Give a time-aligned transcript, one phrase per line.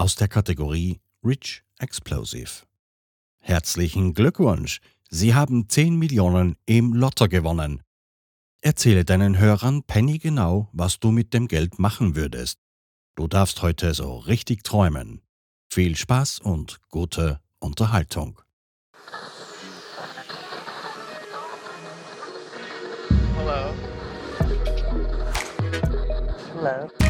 [0.00, 2.64] aus der Kategorie Rich Explosive.
[3.38, 4.80] Herzlichen Glückwunsch!
[5.10, 7.82] Sie haben 10 Millionen im Lotto gewonnen.
[8.62, 12.60] Erzähle deinen Hörern Penny genau, was du mit dem Geld machen würdest.
[13.14, 15.20] Du darfst heute so richtig träumen.
[15.70, 18.40] Viel Spaß und gute Unterhaltung.
[23.36, 23.74] Hello.
[26.54, 27.09] Hello.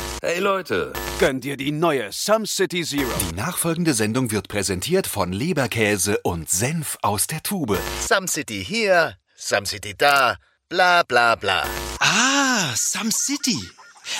[0.23, 3.09] Hey Leute, gönnt ihr die neue Some City Zero?
[3.27, 7.79] Die nachfolgende Sendung wird präsentiert von Leberkäse und Senf aus der Tube.
[8.07, 10.37] Some City hier, Some City da,
[10.69, 11.63] bla bla bla.
[11.99, 13.57] Ah, Some City.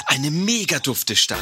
[0.05, 1.39] Eine mega dufte Stadt.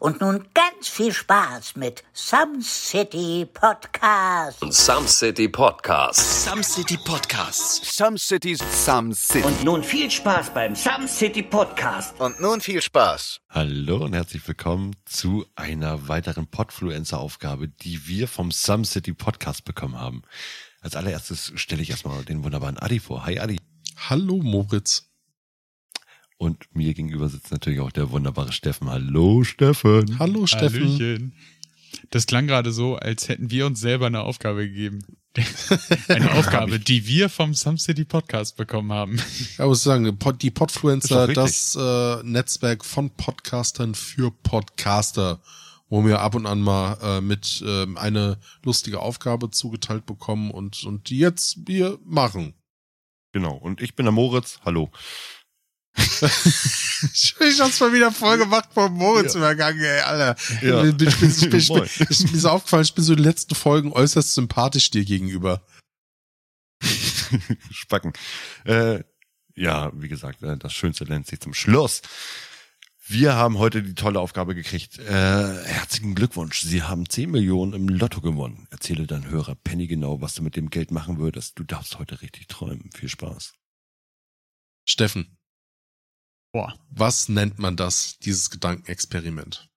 [0.00, 4.58] Und nun ganz viel Spaß mit Some City Podcast.
[4.70, 6.44] Some City Podcast.
[6.44, 7.96] Some City Podcasts.
[7.96, 9.46] Some Cities Some City.
[9.46, 12.20] Und nun viel Spaß beim Some City Podcast.
[12.20, 13.40] Und nun viel Spaß.
[13.48, 19.98] Hallo und herzlich willkommen zu einer weiteren Podfluencer-Aufgabe, die wir vom Some City Podcast bekommen
[20.00, 20.22] haben.
[20.80, 23.24] Als allererstes stelle ich erstmal den wunderbaren Adi vor.
[23.24, 23.56] Hi Adi.
[23.96, 25.13] Hallo Moritz.
[26.36, 28.90] Und mir gegenüber sitzt natürlich auch der wunderbare Steffen.
[28.90, 30.18] Hallo Steffen.
[30.18, 30.82] Hallo Steffen.
[30.82, 31.34] Hallöchen.
[32.10, 35.00] Das klang gerade so, als hätten wir uns selber eine Aufgabe gegeben.
[36.08, 39.20] Eine Aufgabe, die wir vom Some City Podcast bekommen haben.
[39.40, 45.40] Ich muss sagen, die Podfluencer, das äh, Netzwerk von Podcastern für Podcaster,
[45.88, 50.84] wo wir ab und an mal äh, mit ähm, eine lustige Aufgabe zugeteilt bekommen und,
[50.84, 52.54] und die jetzt wir machen.
[53.32, 53.56] Genau.
[53.56, 54.60] Und ich bin der Moritz.
[54.64, 54.92] Hallo.
[55.96, 60.36] Ich hab's mal wieder voll gemacht vom Moritz übergangen, ey, Alter.
[60.62, 60.84] Ja.
[60.84, 63.12] Ich, bin, ich, bin, ich, bin, ich, bin, ich, mir ist aufgefallen, ich bin so
[63.12, 65.64] in den letzten Folgen äußerst sympathisch dir gegenüber.
[67.70, 68.12] Spacken.
[68.64, 69.04] Äh,
[69.54, 72.02] ja, wie gesagt, äh, das Schönste nennt sich zum Schluss.
[73.06, 74.98] Wir haben heute die tolle Aufgabe gekriegt.
[74.98, 76.62] Äh, herzlichen Glückwunsch.
[76.62, 78.66] Sie haben 10 Millionen im Lotto gewonnen.
[78.70, 81.58] Erzähle deinen Hörer Penny genau, was du mit dem Geld machen würdest.
[81.58, 82.90] Du darfst heute richtig träumen.
[82.94, 83.52] Viel Spaß.
[84.86, 85.36] Steffen,
[86.54, 89.68] Boah, was nennt man das, dieses Gedankenexperiment?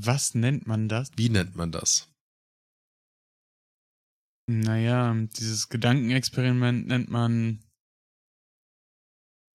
[0.00, 1.10] was nennt man das?
[1.16, 2.08] Wie nennt man das?
[4.48, 7.62] Naja, dieses Gedankenexperiment nennt man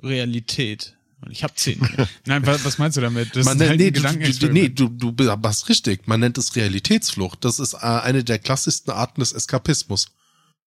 [0.03, 0.97] Realität.
[1.21, 1.79] Und ich habe zehn.
[2.25, 3.35] Nein, wa- was meinst du damit?
[3.35, 6.05] Das man nennt, halt nee, du, nee, du, du hast richtig.
[6.05, 7.43] Man nennt es Realitätsflucht.
[7.45, 10.11] Das ist äh, eine der klassischsten Arten des Eskapismus.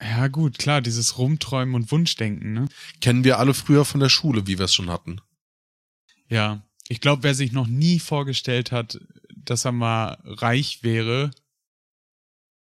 [0.02, 2.68] Ja gut, klar, dieses Rumträumen und Wunschdenken, ne?
[3.00, 5.20] Kennen wir alle früher von der Schule, wie wir es schon hatten.
[6.28, 8.98] Ja, ich glaube, wer sich noch nie vorgestellt hat,
[9.36, 11.30] dass er mal reich wäre,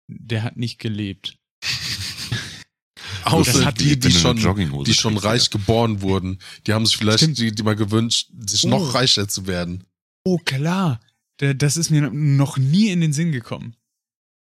[0.08, 1.36] der hat nicht gelebt.
[3.24, 4.36] Außer hat die, die schon,
[4.84, 6.38] die schon reich geboren wurden.
[6.66, 8.68] Die haben sich vielleicht die, die mal gewünscht, sich Oh.
[8.68, 9.84] noch reicher zu werden.
[10.24, 11.00] Oh klar,
[11.38, 13.76] Da- das ist mir noch nie in den Sinn gekommen.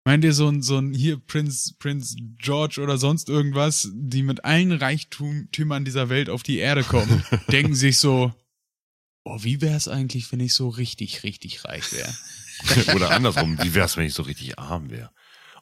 [0.09, 4.43] Meint ihr so ein, so ein hier Prinz, Prinz George oder sonst irgendwas, die mit
[4.43, 8.33] allen Reichtümern dieser Welt auf die Erde kommen, denken sich so,
[9.23, 12.11] oh, wie wär's eigentlich, wenn ich so richtig, richtig reich wäre?
[12.95, 15.11] Oder andersrum, wie wär's, wenn ich so richtig arm wäre?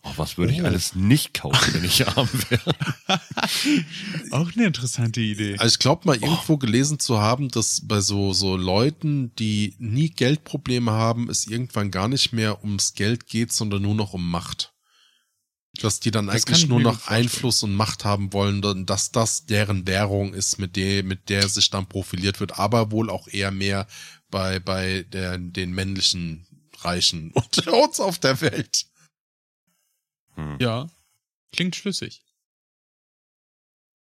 [0.04, 0.66] Oh, was würde ich Oh.
[0.66, 2.76] alles nicht kaufen, wenn ich arm wäre?
[4.32, 5.58] Auch eine interessante Idee.
[5.58, 10.10] Also ich glaube mal irgendwo gelesen zu haben, dass bei so, so Leuten, die nie
[10.10, 14.74] Geldprobleme haben, es irgendwann gar nicht mehr ums Geld geht, sondern nur noch um Macht.
[15.82, 17.08] Dass die dann Das eigentlich ich nur noch.
[17.08, 21.48] Einfluss und Macht haben wollen, und dass das deren Währung ist, mit der, mit der
[21.50, 23.88] sich dann profiliert wird, aber wohl auch eher mehr
[24.32, 26.48] bei, bei der, den männlichen
[26.80, 28.86] Reichen unter uns auf der Welt.
[30.38, 30.58] Hm.
[30.60, 30.88] Ja,
[31.52, 32.22] klingt schlüssig.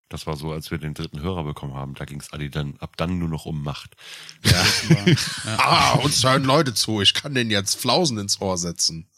[0.09, 1.93] Das war so, als wir den dritten Hörer bekommen haben.
[1.93, 3.95] Da ging's Adi dann ab dann nur noch um Macht.
[4.43, 4.65] Ja.
[5.45, 5.57] Ja.
[5.59, 7.01] Ah, uns hören Leute zu.
[7.01, 9.09] Ich kann denen jetzt Flausen ins Ohr setzen.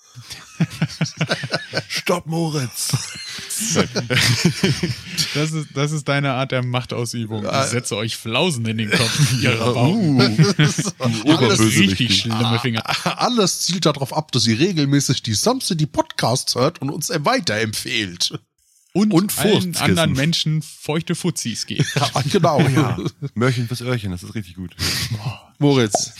[1.87, 2.91] Stopp, Moritz!
[5.33, 7.45] Das ist, das ist deine Art der Machtausübung.
[7.45, 7.65] Ich Ja.
[7.67, 10.21] setze euch Flausen in den Kopf, ihr Rabauken.
[10.57, 10.93] Alles,
[11.25, 12.83] Alles richtig schlimme Finger.
[13.19, 18.39] alles zielt darauf ab, dass ihr regelmäßig die Samste die Podcasts hört und uns weiterempfehlt.
[18.91, 21.85] Und, Und allen anderen Menschen feuchte Fuzis geben.
[21.95, 22.59] Ja, genau.
[22.61, 22.97] Ja.
[23.35, 24.75] Mörchen fürs Öhrchen, das ist richtig gut.
[25.59, 26.13] Moritz,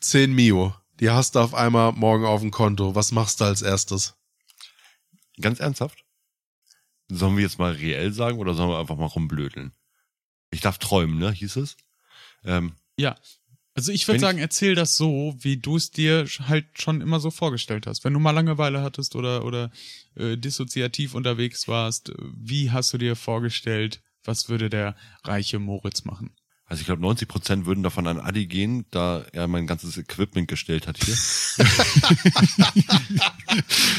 [0.00, 0.74] 10 Mio.
[1.00, 2.94] Die hast du auf einmal morgen auf dem Konto.
[2.94, 4.14] Was machst du als erstes?
[5.40, 6.04] Ganz ernsthaft?
[7.08, 9.72] Sollen wir jetzt mal reell sagen oder sollen wir einfach mal rumblödeln?
[10.50, 11.30] Ich darf träumen, ne?
[11.30, 11.76] Hieß es?
[12.44, 13.16] Ähm, ja.
[13.74, 17.30] Also ich würde sagen, erzähl das so, wie du es dir halt schon immer so
[17.30, 18.04] vorgestellt hast.
[18.04, 19.70] Wenn du mal Langeweile hattest oder oder
[20.14, 26.34] äh, dissoziativ unterwegs warst, wie hast du dir vorgestellt, was würde der reiche Moritz machen?
[26.68, 30.48] Also ich glaube, 90 Prozent würden davon an Adi gehen, da er mein ganzes Equipment
[30.48, 31.14] gestellt hat hier.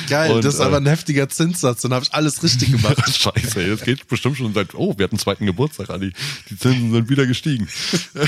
[0.10, 2.98] Geil, Und, das ist äh, aber ein heftiger Zinssatz, dann habe ich alles richtig gemacht.
[3.10, 6.12] Scheiße, jetzt geht bestimmt schon seit, oh, wir hatten zweiten Geburtstag, Adi.
[6.50, 7.70] Die Zinsen sind wieder gestiegen.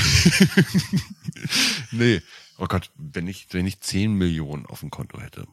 [1.92, 2.22] nee,
[2.58, 5.48] oh Gott, wenn ich, wenn ich 10 Millionen auf dem Konto hätte,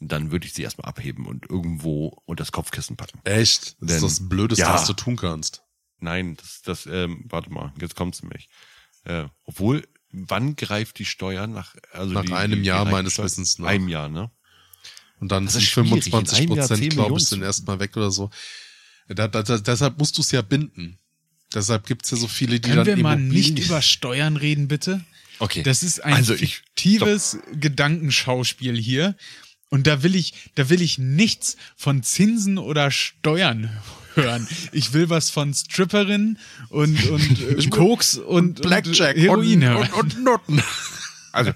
[0.00, 3.20] dann würde ich sie erstmal abheben und irgendwo unter das Kopfkissen packen.
[3.24, 3.76] Echt?
[3.80, 5.63] Das Denn, ist das Blödeste, ja, was du tun kannst.
[6.04, 8.48] Nein, das, das, ähm, warte mal, jetzt kommt's nämlich.
[9.04, 13.58] Äh, obwohl, wann greift die Steuer nach, also nach die, einem die, Jahr meines Wissens
[13.58, 13.68] nach.
[13.68, 14.30] Einem Jahr, ne?
[15.18, 18.30] Und dann sind 25 Prozent, glaube ich, sind erstmal weg oder so.
[19.08, 20.98] Da, da, da, deshalb musst du es ja binden.
[21.54, 25.02] Deshalb gibt's ja so viele, die Können dann wir mal nicht über Steuern reden, bitte?
[25.38, 25.62] Okay.
[25.62, 29.16] Das ist ein also fiktives ich, Gedankenschauspiel hier.
[29.70, 33.70] Und da will ich, da will ich nichts von Zinsen oder Steuern
[34.16, 34.46] hören.
[34.72, 36.38] Ich will was von Stripperinnen
[36.68, 39.92] und, und äh, Koks und, Blackjack und Heroin und, hören.
[39.92, 40.62] Und, und Noten.
[41.32, 41.52] Also,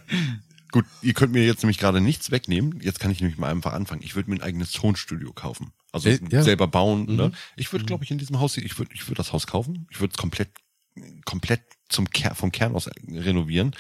[0.73, 2.81] gut, ihr könnt mir jetzt nämlich gerade nichts wegnehmen.
[2.81, 4.03] Jetzt kann ich nämlich mal einfach anfangen.
[4.03, 5.73] Ich würde mir ein eigenes Tonstudio kaufen.
[5.93, 6.43] Also äh, ja.
[6.43, 7.07] selber bauen.
[7.07, 7.13] Ne?
[7.13, 7.17] Mhm.
[7.17, 7.33] Ne?
[7.57, 9.87] Ich würde, glaube ich, in diesem Haus, ich würde ich würde das Haus kaufen.
[9.91, 10.51] Ich würde es komplett,
[11.25, 13.75] komplett zum Ker vom Kern aus renovieren.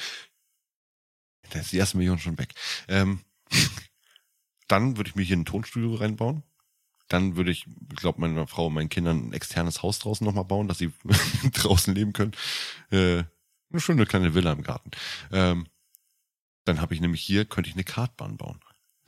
[1.51, 2.55] Da ist die erste Million schon weg.
[2.89, 3.21] Ähm,
[4.69, 6.43] dann würde ich mir hier ein Tonstudio reinbauen
[7.09, 10.45] dann würde ich, ich glaube, meiner Frau und meinen Kindern ein externes Haus draußen nochmal
[10.45, 10.93] bauen, dass sie
[11.55, 12.33] draußen leben können.
[12.91, 13.25] Äh,
[13.71, 14.91] eine schöne kleine Villa im Garten.
[15.33, 15.67] Ähm,
[16.65, 18.61] dann habe ich nämlich hier, könnte ich eine Kartbahn bauen.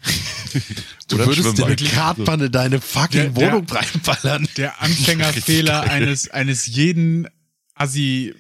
[1.09, 4.49] du würdest dir eine Kartbahn in deine fucking der, Wohnung der, reinballern.
[4.57, 7.29] Der Anfängerfehler eines, eines jeden
[7.75, 8.35] Assi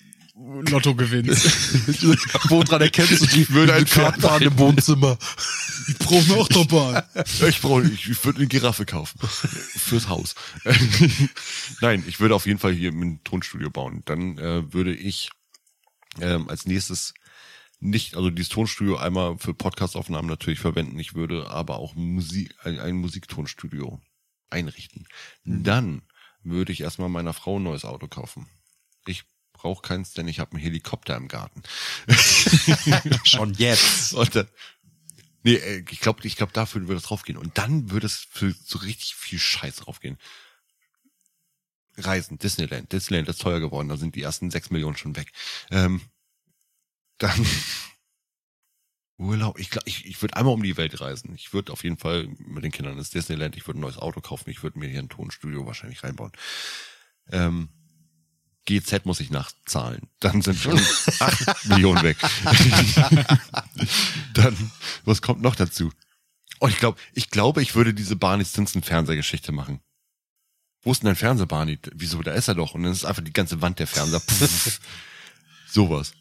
[0.70, 1.28] Lotto gewinnt.
[2.48, 3.42] Woran erkennst du die?
[3.42, 5.18] Ich würde ein Kartbahn im Wohnzimmer.
[5.88, 7.02] Ich brauche eine Achterbahn.
[7.48, 9.18] Ich brauche, ich, ich würde eine Giraffe kaufen.
[9.20, 10.34] Fürs Haus.
[11.80, 14.02] Nein, ich würde auf jeden Fall hier ein Tonstudio bauen.
[14.06, 15.30] Dann äh, würde ich
[16.20, 17.14] ähm, als nächstes
[17.78, 20.98] nicht, also dieses Tonstudio einmal für Podcastaufnahmen natürlich verwenden.
[20.98, 24.00] Ich würde aber auch Musik, ein, ein Musiktonstudio
[24.50, 25.06] einrichten.
[25.44, 25.64] Mhm.
[25.64, 26.02] Dann
[26.42, 28.48] würde ich erstmal meiner Frau ein neues Auto kaufen.
[29.06, 29.24] Ich
[29.60, 31.62] brauche keins, denn ich habe einen Helikopter im Garten.
[33.24, 34.14] Schon jetzt.
[34.14, 34.48] Und dann,
[35.42, 37.38] nee, äh, ich glaube, ich glaub, dafür würde es draufgehen.
[37.38, 40.18] Und dann würde es für so richtig viel Scheiß draufgehen.
[41.96, 42.92] Reisen, Disneyland.
[42.92, 45.30] Disneyland ist teuer geworden, da sind die ersten sechs Millionen schon weg.
[45.70, 46.00] Ähm,
[47.18, 47.46] dann
[49.18, 49.58] Urlaub.
[49.58, 51.34] Ich, glaub, ich, ich würde einmal um die Welt reisen.
[51.34, 54.22] Ich würde auf jeden Fall mit den Kindern ins Disneyland, ich würde ein neues Auto
[54.22, 56.32] kaufen, ich würde mir hier ein Tonstudio wahrscheinlich reinbauen.
[57.30, 57.68] Ähm,
[58.78, 60.02] GZ muss ich nachzahlen.
[60.20, 60.78] Dann sind schon
[61.18, 62.16] acht Millionen weg.
[64.34, 64.56] Dann,
[65.04, 65.90] was kommt noch dazu?
[66.60, 69.80] Oh, ich glaube, ich glaube, ich würde diese Barney Stinson Fernsehgeschichte machen.
[70.82, 71.78] Wo ist denn dein Fernseher, Barney?
[71.94, 72.74] Wieso, da ist er doch.
[72.74, 74.20] Und dann ist einfach die ganze Wand der Fernseher.
[74.20, 74.80] Pff,
[75.68, 76.12] sowas.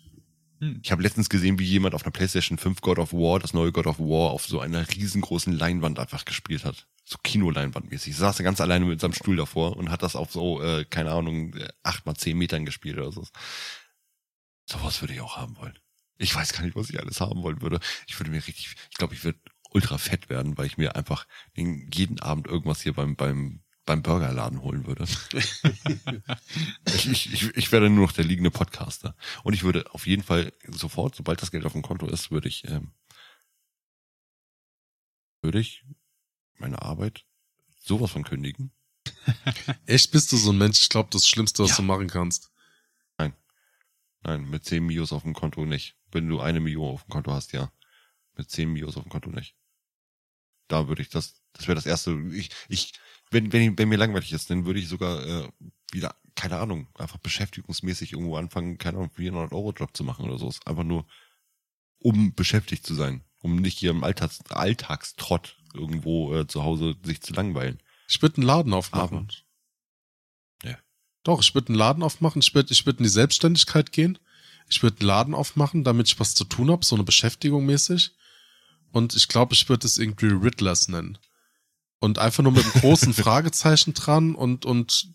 [0.60, 0.80] Hm.
[0.84, 3.72] Ich habe letztens gesehen, wie jemand auf einer PlayStation 5 God of War, das neue
[3.72, 8.16] God of War, auf so einer riesengroßen Leinwand einfach gespielt hat so Kinoleinwandmäßig.
[8.16, 11.12] Saß er ganz alleine mit seinem Stuhl davor und hat das auf so, äh, keine
[11.12, 13.26] Ahnung, acht mal zehn Metern gespielt oder so.
[14.70, 15.78] Sowas würde ich auch haben wollen.
[16.18, 17.80] Ich weiß gar nicht, was ich alles haben wollen würde.
[18.08, 19.40] Ich würde mir richtig, ich glaube, ich würde
[19.72, 24.62] ultra fett werden, weil ich mir einfach jeden Abend irgendwas hier beim, beim, beim Burgerladen
[24.62, 25.06] holen würde.
[26.94, 29.16] ich, ich, ich, wäre nur noch der liegende Podcaster.
[29.44, 32.48] Und ich würde auf jeden Fall sofort, sobald das Geld auf dem Konto ist, würde
[32.48, 32.92] ich, ähm,
[35.42, 35.84] würde ich
[36.60, 37.26] meine Arbeit
[37.80, 38.72] sowas von kündigen.
[39.88, 40.82] Echt bist du so ein Mensch?
[40.82, 41.78] Ich glaube, das Schlimmste, was ja.
[41.78, 42.52] du machen kannst.
[43.18, 43.34] Nein.
[44.22, 45.98] Nein, mit 10 Mios auf dem Konto nicht.
[46.12, 47.72] Wenn du eine Million auf dem Konto hast, ja.
[48.36, 49.56] Mit 10 Mios auf dem Konto nicht.
[50.68, 52.12] Da würde ich das, das wäre das erste.
[52.34, 52.94] Ich, ich,
[53.32, 55.50] wenn, wenn, wenn mir langweilig ist, dann würde ich sogar äh,
[55.92, 60.38] wieder, keine Ahnung, einfach beschäftigungsmäßig irgendwo anfangen, keine Ahnung, 400 Euro Job zu machen oder
[60.38, 60.52] so.
[60.66, 61.06] Einfach nur,
[62.00, 67.22] um beschäftigt zu sein, um nicht hier im Alltags, Alltagstrott irgendwo äh, zu Hause sich
[67.22, 67.80] zu langweilen.
[68.08, 69.28] Ich würde einen Laden aufmachen.
[70.64, 70.78] Ja.
[71.24, 72.42] Doch, ich würde einen Laden aufmachen.
[72.42, 74.18] Ich würde ich würd in die Selbstständigkeit gehen.
[74.68, 78.16] Ich würde einen Laden aufmachen, damit ich was zu tun habe, so eine Beschäftigung mäßig.
[78.92, 81.20] Und ich glaube, ich würde es irgendwie Riddlers nennen.
[82.00, 85.14] Und einfach nur mit einem großen Fragezeichen dran und, und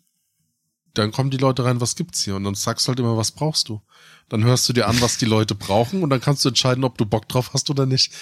[0.94, 2.36] dann kommen die Leute rein, was gibt's hier?
[2.36, 3.82] Und dann sagst du halt immer, was brauchst du?
[4.28, 6.96] Dann hörst du dir an, was die Leute brauchen und dann kannst du entscheiden, ob
[6.96, 8.12] du Bock drauf hast oder nicht.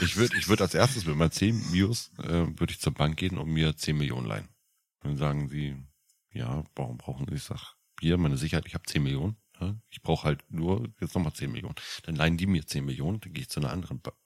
[0.00, 3.16] ich würde ich würd als erstes mit meinen 10 Mios, äh, würde ich zur Bank
[3.16, 4.48] gehen und mir 10 Millionen leihen.
[5.00, 5.76] Dann sagen sie,
[6.32, 7.36] ja, warum brauchen sie?
[7.36, 9.36] Ich sag, hier, meine Sicherheit, ich habe 10 Millionen.
[9.60, 11.76] Ja, ich brauche halt nur jetzt nochmal 10 Millionen.
[12.02, 14.16] Dann leihen die mir 10 Millionen, dann gehe ich zu einer anderen Bank.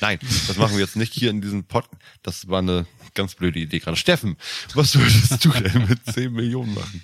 [0.00, 1.88] Nein, das machen wir jetzt nicht hier in diesem Pod.
[2.22, 3.96] Das war eine ganz blöde Idee gerade.
[3.96, 4.36] Steffen,
[4.74, 7.02] was würdest du denn mit 10 Millionen machen?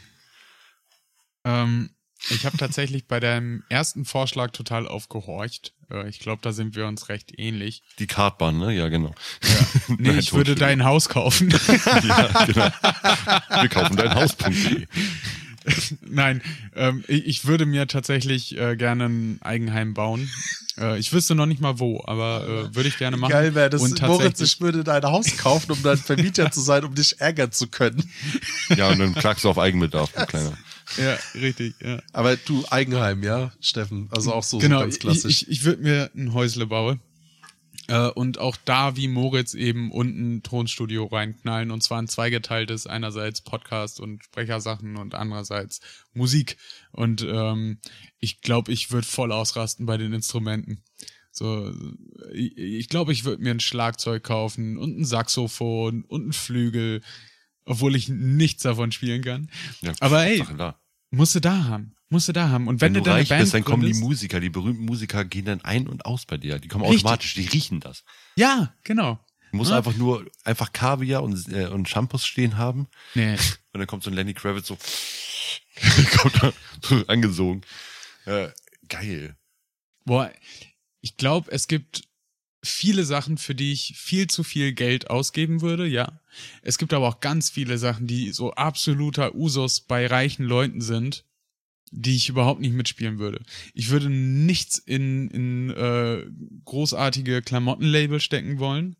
[1.44, 1.90] Ähm,
[2.30, 5.74] ich habe tatsächlich bei deinem ersten Vorschlag total aufgehorcht.
[5.90, 7.82] Äh, ich glaube, da sind wir uns recht ähnlich.
[7.98, 8.72] Die Kartbahn, ne?
[8.74, 9.14] Ja, genau.
[9.42, 9.66] Ja.
[9.98, 11.50] Nee, ich würde dein Haus kaufen.
[12.08, 12.70] ja, genau.
[13.60, 14.86] Wir kaufen dein Haus.de.
[16.00, 16.42] Nein,
[16.74, 20.30] ähm, ich, ich, würde mir tatsächlich äh, gerne ein Eigenheim bauen.
[20.78, 23.32] Äh, ich wüsste noch nicht mal wo, aber äh, würde ich gerne machen.
[23.32, 23.82] Geil wäre das.
[23.82, 27.52] Und Moritz, ich würde dein Haus kaufen, um dann Vermieter zu sein, um dich ärgern
[27.52, 28.02] zu können.
[28.76, 30.52] Ja, und dann klagst du auf Eigenbedarf, du Kleiner.
[30.98, 32.00] Ja, richtig, ja.
[32.12, 34.08] Aber du, Eigenheim, ja, Steffen?
[34.12, 35.42] Also auch so, genau, so ganz klassisch.
[35.42, 37.00] Ich, ich, ich würde mir ein Häusle bauen.
[37.88, 43.40] Äh, und auch da, wie Moritz eben unten Tonstudio reinknallen und zwar ein zweigeteiltes, einerseits
[43.42, 45.80] Podcast und Sprechersachen und andererseits
[46.12, 46.56] Musik.
[46.92, 47.78] Und ähm,
[48.18, 50.82] ich glaube, ich würde voll ausrasten bei den Instrumenten.
[51.30, 51.72] So,
[52.32, 57.02] ich, ich glaube, ich würde mir ein Schlagzeug kaufen und ein Saxophon und ein Flügel,
[57.64, 59.50] obwohl ich nichts davon spielen kann.
[59.82, 60.42] Ja, Aber hey,
[61.10, 61.95] musst du da haben.
[62.08, 62.68] Musst du da haben.
[62.68, 65.46] Und wenn, wenn du, reich Band bist, dann kommen die Musiker, die berühmten Musiker gehen
[65.46, 66.58] dann ein und aus bei dir.
[66.58, 67.04] Die kommen Richtig.
[67.04, 68.04] automatisch, die riechen das.
[68.36, 69.18] Ja, genau.
[69.50, 69.78] Du musst ja.
[69.78, 72.88] einfach nur einfach Kaviar und, äh, und Shampoos stehen haben.
[73.14, 73.36] Nee.
[73.72, 74.78] Und dann kommt so ein Lenny Kravitz so,
[76.18, 77.60] kommt da so angesogen.
[78.24, 78.48] Äh,
[78.88, 79.36] geil.
[80.06, 80.32] Boah,
[81.02, 82.04] ich glaube, es gibt
[82.64, 86.20] viele Sachen, für die ich viel zu viel Geld ausgeben würde, ja.
[86.62, 91.25] Es gibt aber auch ganz viele Sachen, die so absoluter Usus bei reichen Leuten sind,
[91.90, 93.40] die ich überhaupt nicht mitspielen würde.
[93.74, 96.24] Ich würde nichts in, in äh,
[96.64, 98.96] großartige Klamottenlabel stecken wollen.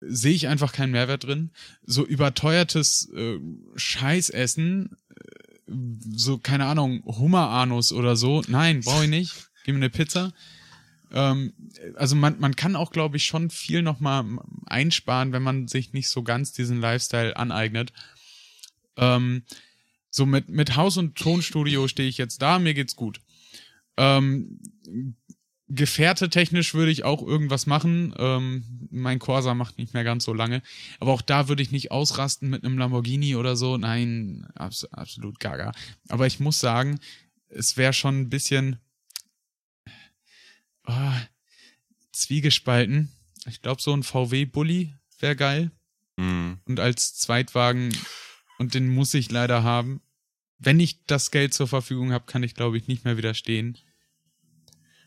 [0.00, 1.50] Sehe ich einfach keinen Mehrwert drin.
[1.82, 3.38] So überteuertes äh,
[3.76, 5.72] Scheißessen, äh,
[6.14, 8.42] so, keine Ahnung, Hummeranus oder so.
[8.48, 9.50] Nein, brauche ich nicht.
[9.64, 10.32] Gib mir eine Pizza.
[11.12, 11.52] Ähm,
[11.94, 14.24] also man, man kann auch, glaube ich, schon viel nochmal
[14.66, 17.92] einsparen, wenn man sich nicht so ganz diesen Lifestyle aneignet.
[18.96, 19.44] Ähm,
[20.12, 23.20] so mit, mit Haus- und Tonstudio stehe ich jetzt da, mir geht's gut.
[23.96, 24.60] Ähm,
[25.68, 28.14] Gefährte technisch würde ich auch irgendwas machen.
[28.18, 30.62] Ähm, mein Corsa macht nicht mehr ganz so lange.
[31.00, 33.78] Aber auch da würde ich nicht ausrasten mit einem Lamborghini oder so.
[33.78, 35.72] Nein, abs absolut gaga.
[36.08, 37.00] Aber ich muss sagen,
[37.48, 38.80] es wäre schon ein bisschen
[40.86, 41.12] oh,
[42.12, 43.10] zwiegespalten.
[43.46, 45.70] Ich glaube, so ein VW-Bully wäre geil.
[46.18, 46.58] Mhm.
[46.66, 47.96] Und als Zweitwagen
[48.62, 50.00] und den muss ich leider haben.
[50.60, 53.76] Wenn ich das Geld zur Verfügung habe, kann ich, glaube ich, nicht mehr widerstehen.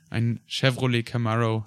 [0.10, 1.66] Ein Chevrolet Camaro.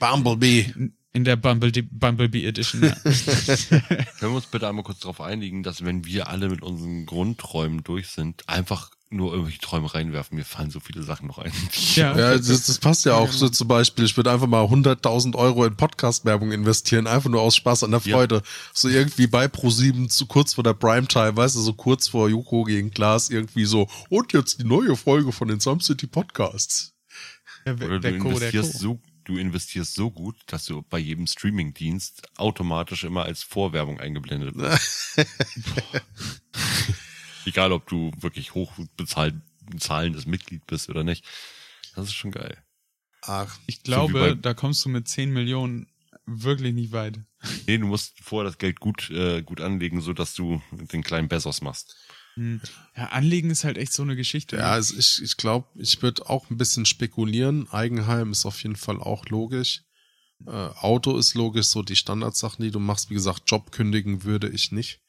[0.00, 0.72] Bumblebee.
[1.12, 2.82] In der Bumblebee, Bumblebee Edition.
[2.82, 2.94] Ja.
[3.02, 7.84] Können wir uns bitte einmal kurz darauf einigen, dass wenn wir alle mit unseren Grundträumen
[7.84, 10.36] durch sind, einfach nur irgendwelche Träume reinwerfen.
[10.36, 11.52] Mir fallen so viele Sachen noch ein.
[11.94, 14.04] Ja, ja das, das passt ja auch so zum Beispiel.
[14.04, 18.00] Ich würde einfach mal 100.000 Euro in Podcast-Werbung investieren, einfach nur aus Spaß an der
[18.00, 18.36] Freude.
[18.36, 18.42] Ja.
[18.72, 22.64] So irgendwie bei Pro7 zu kurz vor der Primetime, weißt du, so kurz vor Joko
[22.64, 23.88] gegen Glas irgendwie so.
[24.10, 26.94] Und jetzt die neue Folge von den Some City Podcasts.
[27.64, 33.04] Ja, Oder du investierst so du investierst so gut, dass du bei jedem Streaming-Dienst automatisch
[33.04, 35.18] immer als Vorwerbung eingeblendet wirst.
[37.48, 39.34] Egal, ob du wirklich hoch bezahlt,
[39.78, 41.24] zahlendes Mitglied bist oder nicht.
[41.94, 42.56] Das ist schon geil.
[43.22, 45.88] Ach, ich glaube, so da kommst du mit 10 Millionen
[46.26, 47.20] wirklich nicht weit.
[47.66, 51.28] Nee, du musst vorher das Geld gut, äh, gut anlegen, so dass du den kleinen
[51.28, 51.96] Bezos machst.
[52.34, 52.60] Hm.
[52.96, 54.56] Ja, anlegen ist halt echt so eine Geschichte.
[54.56, 57.68] Ja, also ich, ich glaube, ich würde auch ein bisschen spekulieren.
[57.70, 59.82] Eigenheim ist auf jeden Fall auch logisch.
[60.46, 63.10] Äh, Auto ist logisch, so die Standardsachen, die du machst.
[63.10, 65.00] Wie gesagt, Job kündigen würde ich nicht.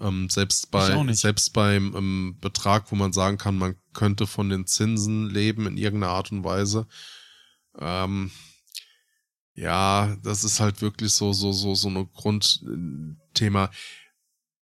[0.00, 4.66] Ähm, selbst bei selbst beim ähm, Betrag, wo man sagen kann, man könnte von den
[4.66, 6.86] Zinsen leben in irgendeiner Art und Weise.
[7.78, 8.30] Ähm,
[9.54, 13.70] ja, das ist halt wirklich so so so so ein Grundthema.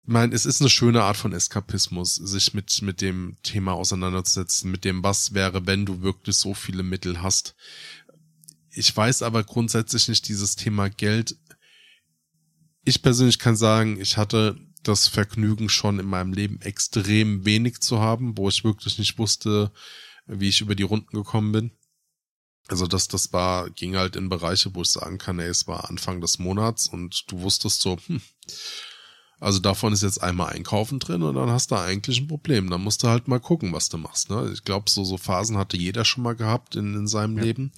[0.03, 4.71] Ich meine, es ist eine schöne Art von Eskapismus, sich mit mit dem Thema auseinanderzusetzen,
[4.71, 7.55] mit dem was wäre, wenn du wirklich so viele Mittel hast.
[8.71, 11.39] Ich weiß aber grundsätzlich nicht dieses Thema Geld.
[12.85, 18.01] Ich persönlich kann sagen, ich hatte das Vergnügen schon in meinem Leben extrem wenig zu
[18.01, 19.73] haben, wo ich wirklich nicht wusste,
[20.27, 21.71] wie ich über die Runden gekommen bin.
[22.69, 25.91] Also das, das war, ging halt in Bereiche, wo ich sagen kann, ey, es war
[25.91, 28.23] Anfang des Monats und du wusstest so, hm,
[29.41, 32.71] Also davon ist jetzt einmal Einkaufen drin und dann hast du eigentlich ein Problem.
[32.71, 34.31] Dann musst du halt mal gucken, was du machst.
[34.31, 34.51] Ne?
[34.55, 37.45] Ich glaube, so, so Phasen hatte jeder schon mal gehabt in, in seinem ja.
[37.45, 37.73] Leben.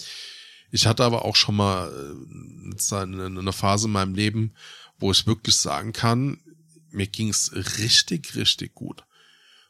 [0.71, 4.53] Ich hatte aber auch schon mal äh, eine Phase in meinem Leben,
[4.99, 6.39] wo ich wirklich sagen kann,
[6.97, 9.05] mir ging's richtig, richtig gut.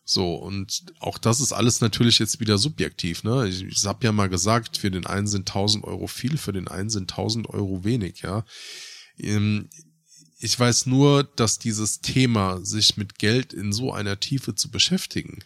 [0.09, 3.49] So, und auch das ist alles natürlich jetzt wieder subjektiv, ne?
[3.49, 6.69] Ich, ich habe ja mal gesagt, für den einen sind 1000 Euro viel, für den
[6.69, 8.45] einen sind 1000 Euro wenig, ja.
[9.19, 9.69] Ähm,
[10.39, 15.41] ich weiß nur, dass dieses Thema, sich mit Geld in so einer Tiefe zu beschäftigen,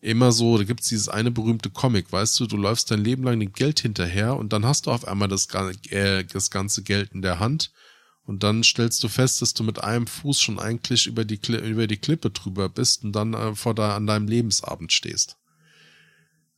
[0.00, 3.40] immer so, da gibt's dieses eine berühmte Comic, weißt du, du läufst dein Leben lang
[3.40, 5.48] dem Geld hinterher und dann hast du auf einmal das,
[5.90, 7.72] äh, das ganze Geld in der Hand
[8.26, 11.86] und dann stellst du fest, dass du mit einem Fuß schon eigentlich über die, über
[11.86, 15.36] die Klippe drüber bist und dann äh, vor da an deinem Lebensabend stehst.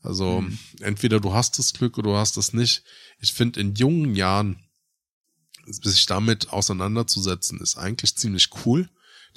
[0.01, 0.59] Also mhm.
[0.81, 2.85] entweder du hast das Glück oder du hast es nicht.
[3.19, 4.63] Ich finde, in jungen Jahren
[5.67, 8.89] sich damit auseinanderzusetzen, ist eigentlich ziemlich cool.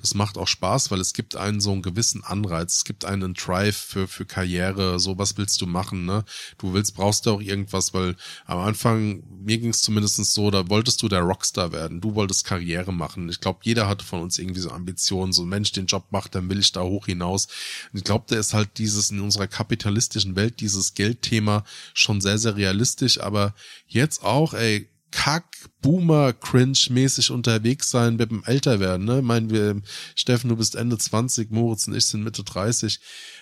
[0.02, 2.78] Das macht auch Spaß, weil es gibt einen so einen gewissen Anreiz.
[2.78, 5.00] Es gibt einen Drive für, für Karriere.
[5.00, 6.24] So was willst du machen, ne?
[6.58, 8.16] Du willst, brauchst du auch irgendwas, weil
[8.46, 12.02] am Anfang, mir ging es zumindest so, da wolltest du der Rockstar werden.
[12.02, 13.30] Du wolltest Karriere machen.
[13.30, 15.34] Ich glaube, jeder hatte von uns irgendwie so Ambitionen.
[15.34, 17.48] So ein Mensch den Job macht, dann will ich da hoch hinaus.
[17.92, 21.64] Und ich glaube, da ist halt dieses in unserer kapitalistischen Welt, dieses Geldthema
[21.94, 23.20] schon sehr, sehr realistisch.
[23.20, 23.54] Aber
[23.88, 29.06] jetzt auch, ey, Kack-Boomer-Cringe-mäßig unterwegs sein mit dem Älterwerden.
[29.06, 29.22] Ne?
[29.22, 29.82] Meinen wir,
[30.16, 33.00] Steffen, du bist Ende 20, Moritz und ich sind Mitte 30.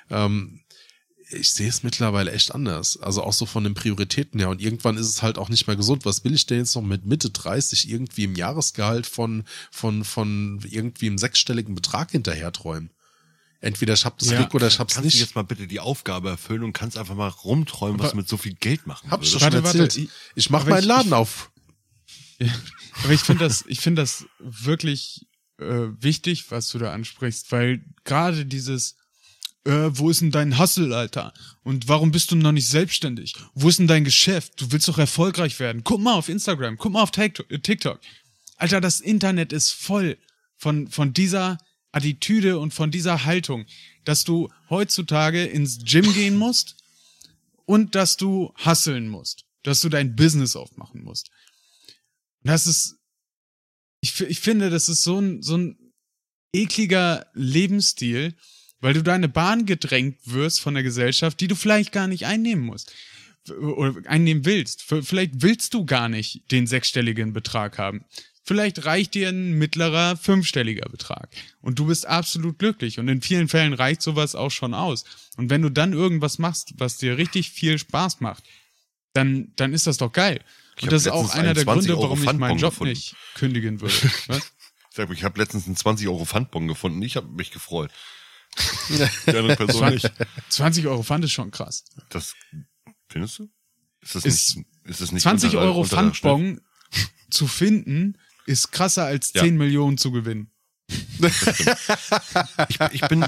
[0.09, 0.61] Ähm,
[1.29, 2.97] ich sehe es mittlerweile echt anders.
[3.01, 4.49] Also auch so von den Prioritäten her.
[4.49, 6.05] Und irgendwann ist es halt auch nicht mehr gesund.
[6.05, 10.61] Was will ich denn jetzt noch mit Mitte 30 irgendwie im Jahresgehalt von, von, von
[10.63, 12.91] irgendwie einem sechsstelligen Betrag hinterher träumen?
[13.59, 14.37] Entweder ich hab das ja.
[14.37, 15.13] Glück oder ich hab's kannst nicht.
[15.13, 18.17] Kannst du jetzt mal bitte die Aufgabe erfüllen und kannst einfach mal rumträumen, was du
[18.17, 19.81] mit so viel Geld machen Hab's schon warte, erzählt.
[19.81, 21.51] Warte, ich, ich mach meinen Laden auf.
[23.03, 25.27] Aber ich finde das, ich finde das wirklich
[25.59, 28.95] äh, wichtig, was du da ansprichst, weil gerade dieses,
[29.65, 31.33] äh, wo ist denn dein Hustle, Alter?
[31.63, 33.33] Und warum bist du noch nicht selbstständig?
[33.53, 34.61] Wo ist denn dein Geschäft?
[34.61, 35.83] Du willst doch erfolgreich werden.
[35.83, 37.99] Guck mal auf Instagram, guck mal auf äh, TikTok.
[38.57, 40.17] Alter, das Internet ist voll
[40.55, 41.57] von, von dieser
[41.91, 43.65] Attitüde und von dieser Haltung,
[44.05, 46.75] dass du heutzutage ins Gym gehen musst
[47.65, 51.29] und dass du hustlen musst, dass du dein Business aufmachen musst.
[52.43, 52.97] Und das ist,
[54.01, 55.77] ich, ich finde, das ist so ein, so ein
[56.53, 58.35] ekliger Lebensstil,
[58.79, 62.65] weil du deine Bahn gedrängt wirst von der Gesellschaft, die du vielleicht gar nicht einnehmen
[62.65, 62.93] musst
[63.49, 64.83] oder einnehmen willst.
[64.83, 68.05] Vielleicht willst du gar nicht den sechsstelligen Betrag haben.
[68.43, 71.29] Vielleicht reicht dir ein mittlerer fünfstelliger Betrag
[71.61, 75.03] und du bist absolut glücklich und in vielen Fällen reicht sowas auch schon aus.
[75.35, 78.45] Und wenn du dann irgendwas machst, was dir richtig viel Spaß macht,
[79.11, 80.39] dann, dann ist das doch geil.
[80.77, 82.93] Ich und das ist auch einer der Gründe, warum ich meinen Job gefunden.
[82.93, 83.93] nicht kündigen würde.
[84.27, 84.51] Was?
[85.11, 87.01] Ich habe letztens einen 20 Euro Pfandbon gefunden.
[87.01, 87.91] Ich habe mich gefreut.
[88.89, 90.11] Die andere Person nicht.
[90.49, 91.83] 20 Euro Pfand ist schon krass.
[92.09, 92.33] Das
[93.09, 93.49] findest du?
[94.01, 96.61] Ist das ist, nicht, ist das nicht 20 unter, Euro Pfandbon
[97.29, 99.43] zu finden ist krasser als ja.
[99.43, 100.51] 10 Millionen zu gewinnen.
[100.87, 103.25] ich, ich, bin,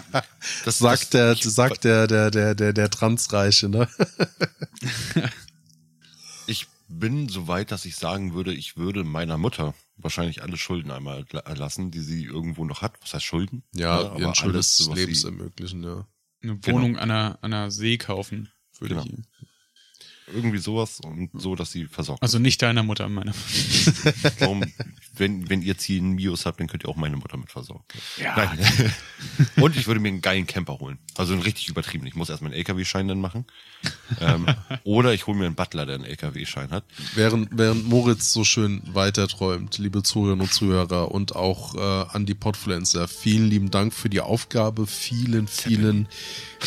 [0.64, 3.90] das sagt der, sagt der, der, der, der, der Transreiche, ne?
[6.48, 10.92] ich bin so weit, dass ich sagen würde, ich würde meiner Mutter wahrscheinlich alle Schulden
[10.92, 13.00] einmal erlassen, die sie irgendwo noch hat.
[13.02, 13.64] Was heißt Schulden?
[13.74, 16.08] Ja, ja ihren Schuld des Lebens ermöglichen, ja.
[16.42, 16.78] Eine genau.
[16.78, 17.04] Wohnung genau.
[17.04, 18.50] an, einer, an einer See kaufen,
[18.80, 19.06] würde genau.
[19.06, 19.49] ich.
[20.34, 23.34] Irgendwie sowas und so, dass sie versorgt Also nicht deiner Mutter, meiner.
[24.40, 24.64] Warum,
[25.16, 27.84] wenn, wenn ihr Ziel Mios habt, dann könnt ihr auch meine Mutter mit versorgen.
[28.18, 28.36] Ja.
[28.36, 28.94] Nein.
[29.62, 31.00] und ich würde mir einen geilen Camper holen.
[31.16, 32.06] Also einen richtig übertrieben.
[32.08, 33.46] Ich muss erstmal einen LKW-Schein dann machen.
[34.20, 34.46] ähm,
[34.84, 36.84] oder ich hole mir einen Butler, der einen LKW-Schein hat.
[37.16, 42.36] Während, während Moritz so schön weiterträumt, liebe Zuhörerinnen und Zuhörer und auch äh, an die
[42.36, 44.88] Podfluencer, vielen lieben Dank für die Aufgabe.
[44.88, 46.08] Vielen, vielen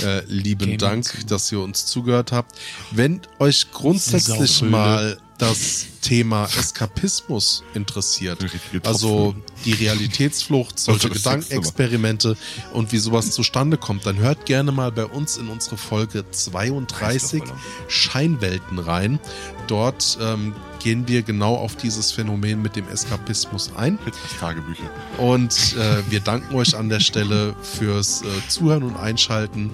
[0.03, 2.59] äh, lieben Dank, dass ihr uns zugehört habt.
[2.91, 8.45] Wenn euch grundsätzlich mal das Thema Eskapismus interessiert,
[8.85, 9.35] also
[9.65, 12.37] die Realitätsflucht, solche Gedankenexperimente
[12.73, 17.43] und wie sowas zustande kommt, dann hört gerne mal bei uns in unsere Folge 32
[17.89, 19.21] Scheinwelten rein.
[19.69, 23.99] Dort ähm, gehen wir genau auf dieses Phänomen mit dem Eskapismus ein.
[24.41, 24.91] Tagebücher.
[25.19, 29.71] Und äh, wir danken euch an der Stelle fürs äh, Zuhören und Einschalten.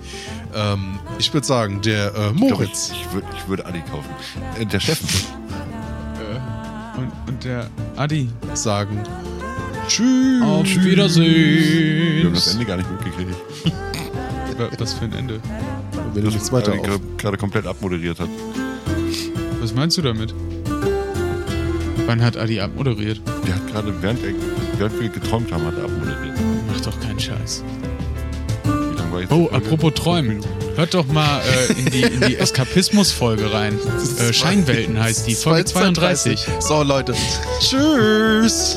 [0.54, 2.90] Ähm, ich würde sagen, der äh, Moritz.
[2.92, 4.10] Ich, ich, würd, ich würde Adi kaufen.
[4.58, 5.08] Äh, der Steffen.
[7.38, 8.98] Und, der Adi sagen
[9.86, 10.42] Tschüss.
[10.42, 12.16] Auf Wiedersehen.
[12.16, 13.30] Wir haben das Ende gar nicht mitgekriegt.
[14.80, 15.40] Was für ein Ende?
[16.14, 16.76] Wenn du nichts weiter
[17.16, 18.28] gerade komplett abmoderiert hat.
[19.60, 20.34] Was meinst du damit?
[22.06, 23.20] Wann hat Adi abmoderiert?
[23.46, 24.18] Der hat gerade, während,
[24.76, 26.36] während wir geträumt haben, hat er abmoderiert.
[26.84, 27.62] doch keinen Scheiß.
[28.64, 30.40] Wie lange war jetzt Oh, apropos Träumen.
[30.78, 33.76] Hört doch mal äh, in die, in die Eskapismus-Folge rein.
[34.18, 36.46] Äh, Scheinwelten heißt die, Folge 32.
[36.60, 37.14] So, Leute.
[37.60, 38.76] Tschüss.